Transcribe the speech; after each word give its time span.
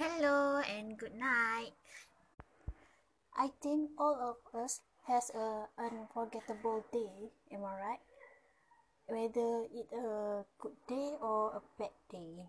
Hello 0.00 0.64
and 0.64 0.96
good 0.96 1.12
night. 1.12 1.76
I 3.36 3.52
think 3.60 3.90
all 4.00 4.16
of 4.16 4.40
us 4.56 4.80
has 5.04 5.28
a 5.36 5.68
unforgettable 5.76 6.88
day, 6.90 7.28
am 7.52 7.68
I 7.68 7.76
right? 7.76 8.04
Whether 9.12 9.68
it 9.68 9.92
a 9.92 10.48
good 10.56 10.80
day 10.88 11.20
or 11.20 11.52
a 11.52 11.60
bad 11.76 11.92
day. 12.08 12.48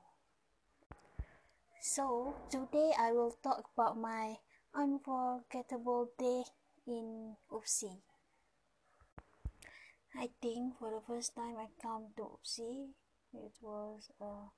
So 1.82 2.36
today 2.50 2.96
I 2.98 3.12
will 3.12 3.36
talk 3.44 3.68
about 3.76 4.00
my 4.00 4.40
unforgettable 4.74 6.08
day 6.18 6.48
in 6.88 7.36
UPSI. 7.52 8.00
I 10.16 10.30
think 10.42 10.80
for 10.80 10.90
the 10.90 11.04
first 11.06 11.36
time 11.36 11.60
I 11.60 11.68
come 11.84 12.16
to 12.16 12.32
UPSI, 12.32 12.96
it 13.34 13.52
was 13.60 14.08
uh, 14.22 14.56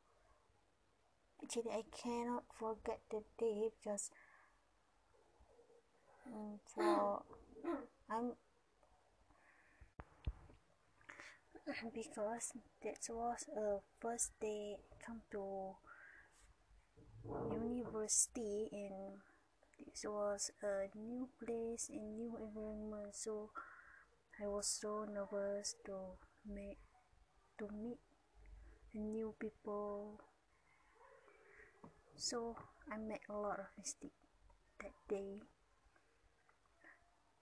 actually 1.43 1.71
I 1.71 1.83
cannot 1.91 2.43
forget 2.57 2.99
the 3.11 3.23
day 3.37 3.69
because 3.83 4.09
um, 6.25 6.59
for 6.65 7.23
I'm 8.09 8.31
because 11.93 12.51
that 12.83 12.99
was 13.09 13.45
a 13.55 13.79
first 13.99 14.31
day 14.41 14.77
come 15.05 15.21
to 15.31 15.75
university 17.51 18.69
and 18.71 19.21
this 19.85 20.03
was 20.05 20.51
a 20.61 20.89
new 20.97 21.29
place 21.43 21.89
and 21.89 22.17
new 22.17 22.35
environment 22.37 23.13
so 23.13 23.49
I 24.43 24.47
was 24.47 24.67
so 24.67 25.05
nervous 25.05 25.75
to 25.85 26.17
make 26.47 26.79
to 27.59 27.67
meet 27.73 27.99
new 28.93 29.33
people 29.39 30.19
so 32.27 32.55
I 32.91 32.97
made 32.97 33.25
a 33.29 33.33
lot 33.33 33.59
of 33.59 33.67
mistakes 33.77 34.23
that 34.81 34.93
day. 35.09 35.41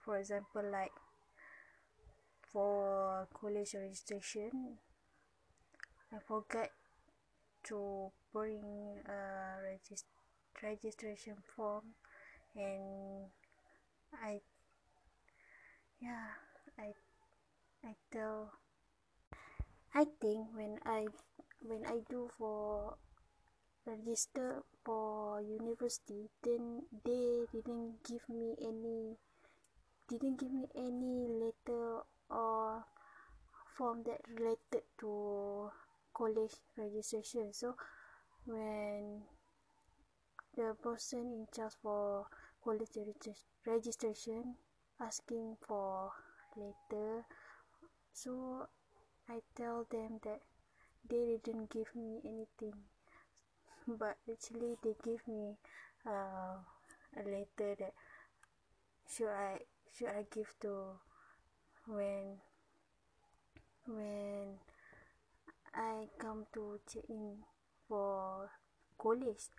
For 0.04 0.18
example, 0.18 0.62
like 0.70 0.92
for 2.52 3.26
college 3.34 3.74
registration, 3.74 4.78
I 6.12 6.18
forgot 6.20 6.70
to 7.64 8.12
bring 8.32 9.00
a 9.06 9.58
regist- 9.64 10.04
registration 10.62 11.36
form 11.56 11.94
and 12.56 13.30
I 14.14 14.40
yeah 16.00 16.32
I 16.78 16.92
I 17.84 17.94
tell 18.12 18.52
I 19.94 20.04
think 20.20 20.48
when 20.54 20.78
I 20.84 21.06
when 21.60 21.86
I 21.86 22.00
do 22.10 22.28
for 22.36 22.96
register 23.86 24.62
for 24.84 25.40
university 25.40 26.28
then 26.42 26.82
they 27.04 27.44
didn't 27.52 28.02
give 28.04 28.28
me 28.28 28.54
any 28.60 29.16
didn't 30.08 30.38
give 30.38 30.52
me 30.52 30.66
any 30.76 31.26
letter 31.28 32.00
or 32.28 32.84
form 33.76 34.02
that 34.04 34.20
related 34.28 34.82
to 34.98 35.70
college 36.14 36.52
registration. 36.76 37.52
So 37.52 37.74
when 38.44 39.22
the 40.56 40.74
person 40.82 41.32
in 41.32 41.46
charge 41.54 41.72
for 41.82 42.26
college 42.62 42.90
registration 43.66 44.54
asking 45.00 45.56
for 45.66 46.12
letter 46.56 47.24
so 48.12 48.68
i 49.28 49.40
tell 49.56 49.86
them 49.90 50.20
that 50.22 50.40
they 51.08 51.38
didn't 51.42 51.70
give 51.70 51.88
me 51.96 52.20
anything 52.24 52.74
but 53.86 54.16
actually 54.30 54.76
they 54.82 54.94
give 55.04 55.26
me 55.26 55.56
uh, 56.06 56.58
a 57.16 57.22
letter 57.24 57.76
that 57.78 57.92
should 59.08 59.28
I 59.28 59.58
should 59.96 60.08
I 60.08 60.24
give 60.32 60.54
to 60.60 60.98
when 61.86 62.38
when 63.86 64.58
I 65.74 66.08
come 66.18 66.46
to 66.54 66.80
check 66.90 67.04
in 67.08 67.38
for 67.88 68.50
college. 68.98 69.50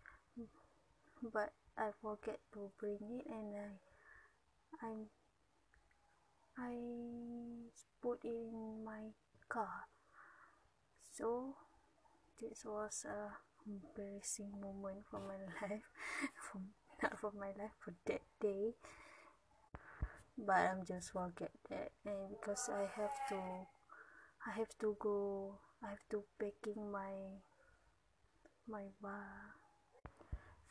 But 1.21 1.53
I 1.77 1.89
forget 2.01 2.39
to 2.53 2.71
bring 2.79 2.99
it 3.19 3.25
and 3.27 3.55
I 3.55 4.85
I'm 4.85 5.05
I 6.57 6.75
put 8.01 8.23
it 8.23 8.27
in 8.27 8.83
my 8.85 9.13
car. 9.49 9.87
So 11.11 11.55
this 12.41 12.65
was 12.65 13.05
a 13.05 13.37
embarrassing 13.67 14.51
moment 14.61 15.05
for 15.09 15.19
my 15.19 15.39
life 15.61 15.83
for 16.41 16.61
not 17.01 17.19
for 17.19 17.31
my 17.31 17.47
life 17.47 17.75
for 17.79 17.93
that 18.05 18.21
day. 18.39 18.73
But 20.37 20.57
I'm 20.57 20.85
just 20.85 21.11
forget 21.11 21.51
that 21.69 21.91
and 22.05 22.29
because 22.29 22.69
I 22.69 22.81
have 22.99 23.15
to 23.29 23.67
I 24.47 24.51
have 24.51 24.77
to 24.79 24.95
go 24.99 25.59
I 25.83 25.89
have 25.89 26.09
to 26.11 26.23
packing 26.39 26.91
my 26.91 27.41
my 28.67 28.85
bar 29.01 29.55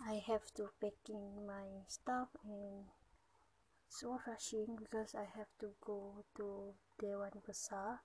I 0.06 0.22
have 0.26 0.52
to 0.56 0.68
packing 0.80 1.46
my 1.46 1.84
stuff 1.86 2.28
and 2.44 2.84
so 3.88 4.18
rushing 4.26 4.76
because 4.76 5.14
I 5.14 5.24
have 5.36 5.48
to 5.60 5.68
go 5.80 6.24
to 6.36 6.74
Dewan 6.98 7.40
Besar 7.46 8.00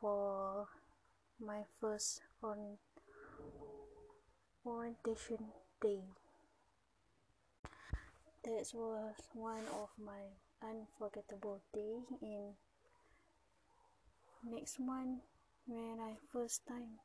for 0.00 0.68
my 1.40 1.64
first 1.80 2.22
on 2.42 2.78
orientation 4.64 5.52
day. 5.80 6.02
That 8.44 8.70
was 8.74 9.14
one 9.34 9.64
of 9.68 9.88
my 9.98 10.22
unforgettable 10.62 11.60
day 11.72 12.02
in 12.20 12.54
next 14.44 14.78
month 14.80 15.20
when 15.66 15.98
I 16.00 16.14
first 16.32 16.66
time 16.66 16.98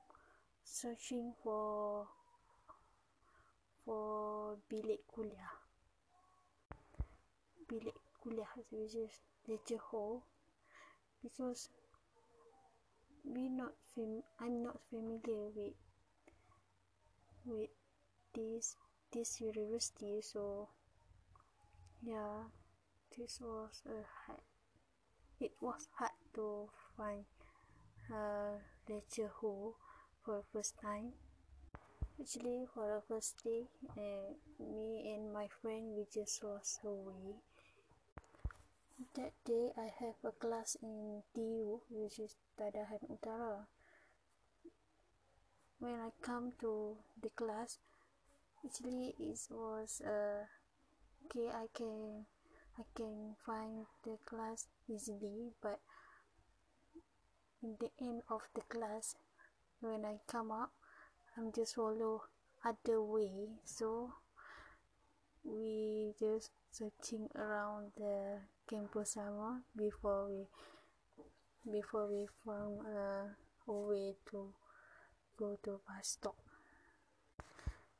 searching 0.63 1.33
for 1.43 2.07
for 3.85 4.57
bilik 4.69 5.01
kuliah 5.13 5.55
bilik 7.67 7.97
kuliah 8.21 8.51
which 8.71 8.95
is 8.95 9.13
lecture 9.47 9.79
hall 9.79 10.23
because 11.23 11.69
we 13.23 13.49
not 13.49 13.73
fam- 13.93 14.23
I'm 14.39 14.63
not 14.63 14.77
familiar 14.89 15.47
with 15.55 15.75
with 17.47 17.69
this 18.33 18.75
this 19.11 19.39
university 19.41 20.21
so 20.21 20.67
yeah 22.03 22.43
this 23.17 23.39
was 23.41 23.81
a 23.87 24.03
hard 24.25 24.41
it 25.39 25.51
was 25.61 25.87
hard 25.97 26.11
to 26.33 26.67
find 26.97 27.25
a 28.11 28.57
lecture 28.89 29.29
hall 29.39 29.75
for 30.23 30.37
the 30.37 30.43
first 30.51 30.79
time. 30.81 31.13
Actually 32.19 32.65
for 32.73 32.87
the 32.87 33.01
first 33.07 33.43
day 33.43 33.69
uh, 33.97 34.33
me 34.59 35.13
and 35.13 35.31
my 35.31 35.47
friend 35.61 35.93
we 35.95 36.05
just 36.11 36.43
was 36.43 36.79
away. 36.83 37.37
That 39.15 39.33
day 39.45 39.71
i 39.77 39.91
have 39.99 40.17
a 40.23 40.31
class 40.31 40.75
in 40.81 41.21
TU 41.35 41.81
which 41.91 42.17
is 42.17 42.35
Tadahan 42.57 43.05
Utara 43.05 43.67
when 45.79 45.93
I 45.93 46.09
come 46.21 46.53
to 46.61 46.97
the 47.21 47.29
class 47.29 47.77
actually 48.65 49.15
it 49.19 49.39
was 49.51 50.01
uh, 50.05 50.45
okay 51.25 51.49
I 51.49 51.67
can 51.73 52.25
I 52.77 52.83
can 52.95 53.35
find 53.45 53.85
the 54.03 54.17
class 54.25 54.67
easily 54.89 55.51
but 55.61 55.79
in 57.63 57.75
the 57.79 57.89
end 57.99 58.21
of 58.29 58.41
the 58.55 58.61
class 58.61 59.15
when 59.81 60.05
I 60.05 60.19
come 60.27 60.51
up 60.51 60.71
I'm 61.37 61.51
just 61.51 61.75
follow 61.75 62.23
other 62.65 63.01
way. 63.01 63.61
So 63.63 64.13
we 65.43 66.13
just 66.19 66.49
searching 66.71 67.29
around 67.35 67.91
the 67.95 68.41
campus 68.67 69.13
sama 69.13 69.61
before 69.77 70.27
we 70.27 70.49
before 71.69 72.07
we 72.09 72.27
found 72.45 72.81
uh, 72.83 73.29
a 73.67 73.71
way 73.71 74.15
to 74.31 74.49
go 75.37 75.57
to 75.63 75.71
a 75.71 75.77
bus 75.87 76.07
stop. 76.07 76.35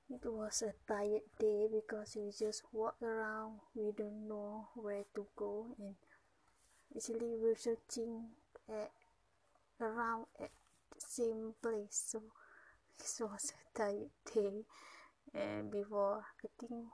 It 0.09 0.25
was 0.25 0.63
a 0.63 0.73
tired 0.87 1.27
day 1.37 1.67
because 1.71 2.15
we 2.15 2.31
just 2.31 2.63
walk 2.71 2.95
around, 3.01 3.59
we 3.75 3.91
don't 3.91 4.27
know 4.27 4.69
where 4.75 5.03
to 5.15 5.27
go, 5.35 5.75
and 5.79 5.95
actually 6.95 7.35
we're 7.35 7.57
searching 7.57 8.29
at 8.69 8.91
around 9.81 10.25
at 10.39 10.51
the 10.95 11.01
same 11.01 11.53
place. 11.61 12.05
So 12.11 12.21
it 12.99 13.21
was 13.21 13.53
a 13.53 13.77
tired 13.77 14.09
day, 14.33 14.63
and 15.33 15.69
before 15.69 16.23
I 16.43 16.47
think 16.57 16.85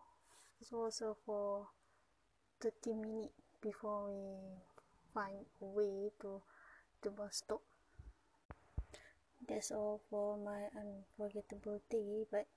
it 0.59 0.71
was 0.71 1.01
for 1.25 1.67
30 2.61 2.93
minutes 2.93 3.33
before 3.61 4.07
we 4.07 4.59
find 5.13 5.45
a 5.61 5.65
way 5.65 6.09
to 6.21 6.41
the 7.01 7.11
bus 7.11 7.43
stop 7.45 7.61
that's 9.47 9.71
all 9.71 10.01
for 10.09 10.37
my 10.37 10.69
unforgettable 10.79 11.81
day 11.89 12.25
but 12.31 12.47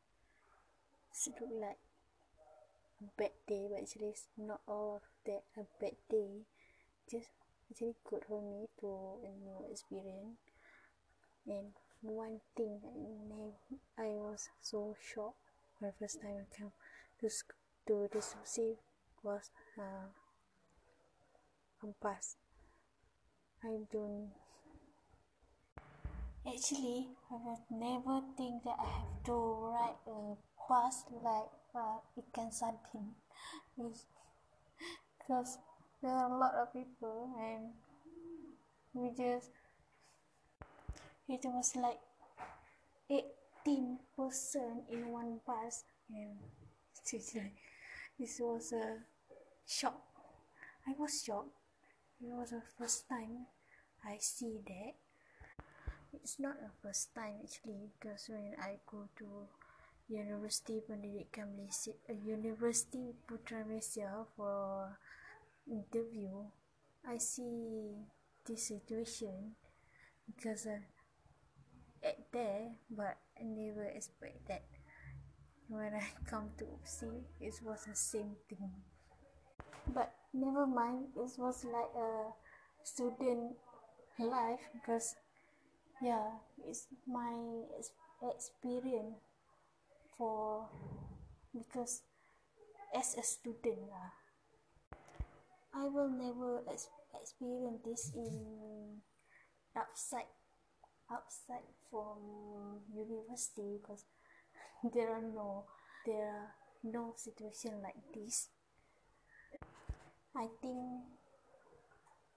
it 1.26 1.34
look 1.40 1.50
like 1.60 1.78
bad 3.18 3.30
day 3.48 3.66
but 3.70 3.80
actually 3.82 4.08
it's 4.08 4.26
not 4.36 4.60
all 4.66 4.96
of 4.96 5.02
that 5.26 5.42
a 5.56 5.64
bad 5.80 5.96
day. 6.10 6.44
Just 7.10 7.30
actually 7.70 7.94
good 8.08 8.22
for 8.28 8.40
me 8.42 8.66
to 8.80 8.86
a 9.24 9.30
new 9.44 9.70
experience. 9.70 10.38
And 11.46 11.72
one 12.02 12.40
thing 12.56 12.80
I, 13.98 14.02
I 14.02 14.08
was 14.08 14.48
so 14.60 14.96
shocked 15.00 15.38
the 15.80 15.92
first 15.98 16.20
time 16.20 16.36
I 16.44 16.56
come 16.56 16.72
to 17.20 17.28
to 17.86 18.08
the 18.12 18.18
sushi 18.18 18.76
was 19.22 19.50
uh, 19.78 20.08
compass. 21.80 22.36
I 23.62 23.78
don't 23.92 24.30
actually 26.48 27.08
I 27.30 27.34
would 27.44 27.64
never 27.70 28.22
think 28.36 28.62
that 28.64 28.76
I 28.78 28.86
have 28.86 29.24
to 29.26 29.34
write 29.34 29.98
a 30.06 30.36
bus 30.68 31.04
like 31.22 31.50
uh, 31.74 31.98
ikan 32.18 32.52
sardine 32.52 33.14
because 35.18 35.58
there 36.02 36.12
are 36.12 36.30
a 36.30 36.38
lot 36.38 36.54
of 36.54 36.72
people 36.72 37.30
and 37.38 37.74
we 38.94 39.10
just 39.10 39.50
it 41.28 41.40
was 41.44 41.74
like 41.76 42.00
18 43.10 43.98
person 44.16 44.82
in 44.90 45.08
one 45.10 45.40
bus 45.46 45.84
and 46.10 46.38
seriously 46.92 47.52
this 48.18 48.38
was 48.40 48.72
a 48.72 48.98
shock. 49.66 50.00
I 50.88 50.94
was 50.98 51.22
shocked. 51.22 51.50
It 52.22 52.32
was 52.32 52.50
the 52.50 52.62
first 52.78 53.08
time 53.08 53.46
i 54.04 54.16
see 54.20 54.60
that 54.66 54.94
it's 56.22 56.38
not 56.38 56.56
the 56.60 56.72
first 56.82 57.14
time 57.14 57.40
actually 57.42 57.90
because 57.98 58.28
when 58.28 58.54
i 58.62 58.78
go 58.86 59.08
to 59.16 59.48
university 60.08 60.80
pendidikan 60.86 61.50
malaysia 61.56 61.92
uh, 62.08 62.14
university 62.14 63.12
putra 63.26 63.66
malaysia 63.66 64.24
for 64.36 64.94
interview 65.66 66.46
i 67.04 67.18
see 67.18 67.98
this 68.46 68.68
situation 68.70 69.58
because 70.26 70.66
uh, 70.66 70.78
at 72.06 72.18
there 72.32 72.70
but 72.90 73.18
I 73.38 73.42
never 73.44 73.84
expect 73.84 74.46
that 74.48 74.62
when 75.68 75.92
I 75.94 76.06
come 76.30 76.50
to 76.58 76.66
see 76.84 77.26
it 77.40 77.54
was 77.62 77.84
the 77.84 77.94
same 77.94 78.36
thing. 78.48 78.70
But 79.92 80.14
never 80.32 80.66
mind 80.66 81.10
it 81.16 81.30
was 81.38 81.64
like 81.64 81.92
a 81.98 82.30
student 82.82 83.58
life 84.18 84.62
because 84.72 85.16
yeah 86.02 86.28
it's 86.68 86.86
my 87.06 87.32
experience 88.22 89.16
for 90.16 90.68
because 91.52 92.02
as 92.94 93.14
a 93.18 93.22
student 93.22 93.88
uh, 93.92 94.12
I 95.74 95.84
will 95.88 96.08
never 96.08 96.62
ex- 96.70 96.88
experience 97.14 97.80
this 97.84 98.12
in 98.14 99.02
outside 99.76 100.32
outside 101.10 101.68
from 101.90 102.80
university 102.94 103.78
because 103.80 104.04
there 104.94 105.10
are 105.12 105.22
no 105.22 105.64
there 106.06 106.28
are 106.28 106.54
no 106.82 107.14
situation 107.16 107.82
like 107.82 108.00
this. 108.14 108.48
I 110.36 110.48
think 110.62 111.04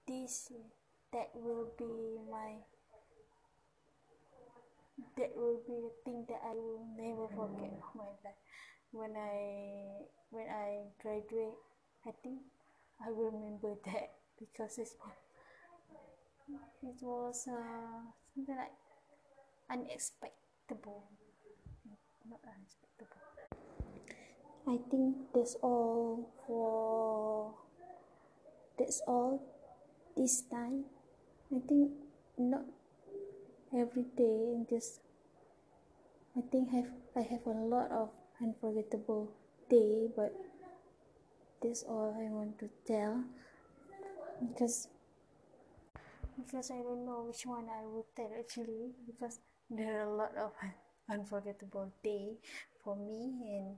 this 0.06 0.52
that 1.12 1.30
will 1.34 1.68
be 1.78 2.18
my 2.30 2.60
that 5.16 5.30
will 5.36 5.60
be 5.66 5.74
the 5.80 5.92
thing 6.04 6.24
that 6.28 6.40
i 6.44 6.52
will 6.54 6.84
never 6.96 7.26
forget 7.28 7.72
of 7.78 7.94
my 7.94 8.10
life. 8.24 8.40
When 8.92 9.14
i 9.14 10.06
when 10.30 10.46
i 10.48 10.90
graduate 11.02 11.58
i 12.06 12.10
think 12.22 12.40
i 13.04 13.10
will 13.10 13.30
remember 13.30 13.78
that 13.86 14.10
because 14.38 14.78
it's 14.78 14.94
it 16.82 16.96
was 17.02 17.46
uh, 17.46 18.10
something 18.34 18.56
like 18.56 18.74
unexpected 19.70 20.80
not 22.28 22.40
unexpected 22.44 23.06
I 24.68 24.78
think 24.90 25.16
that's 25.34 25.56
all 25.62 26.30
for 26.46 27.54
that's 28.78 29.02
all 29.08 29.42
this 30.16 30.42
time. 30.46 30.84
I 31.50 31.58
think 31.66 31.90
not 32.38 32.64
every 33.72 34.04
day 34.16 34.66
just 34.68 35.00
I 36.36 36.42
think 36.50 36.70
have 36.70 36.90
I 37.14 37.22
have 37.22 37.46
a 37.46 37.50
lot 37.50 37.90
of 37.90 38.10
unforgettable 38.42 39.30
day 39.68 40.08
but 40.14 40.34
this 41.62 41.84
all 41.86 42.10
I 42.18 42.30
want 42.32 42.58
to 42.58 42.68
tell 42.86 43.22
because 44.40 44.88
because 46.36 46.70
I 46.70 46.82
don't 46.82 47.06
know 47.06 47.24
which 47.26 47.46
one 47.46 47.66
I 47.70 47.84
will 47.84 48.06
tell 48.16 48.30
actually 48.38 48.90
because 49.06 49.38
there 49.70 50.00
are 50.00 50.10
a 50.10 50.16
lot 50.16 50.34
of 50.36 50.52
unforgettable 51.10 51.92
day 52.02 52.38
for 52.82 52.96
me 52.96 53.38
and 53.54 53.76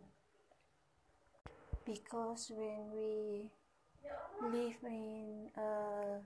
because 1.85 2.51
when 2.55 2.93
we 2.95 3.51
live 4.41 4.77
in 4.85 5.51
a 5.57 6.21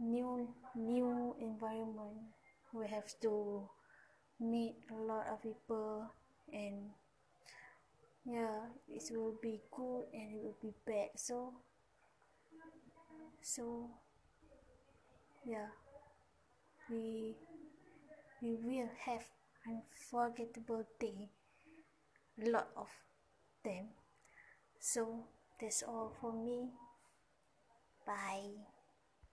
new 0.00 0.48
new 0.74 1.36
environment 1.40 2.18
we 2.72 2.86
have 2.88 3.08
to 3.20 3.68
meet 4.40 4.76
a 4.90 4.94
lot 4.94 5.26
of 5.28 5.42
people 5.42 6.10
and 6.52 6.90
yeah 8.24 8.66
it 8.88 9.02
will 9.16 9.36
be 9.42 9.60
good 9.70 10.04
and 10.12 10.34
it 10.34 10.42
will 10.42 10.56
be 10.60 10.72
bad. 10.86 11.08
So 11.16 11.52
so 13.42 13.90
yeah 15.44 15.66
we 16.88 17.36
we 18.42 18.56
will 18.56 18.90
have 19.06 19.24
unforgettable 19.66 20.86
day 21.00 21.30
a 22.44 22.50
lot 22.50 22.68
of 22.76 22.90
them. 23.64 23.88
So 24.80 25.26
that's 25.60 25.82
all 25.82 26.12
for 26.20 26.32
me. 26.32 26.70
Bye 28.06 28.71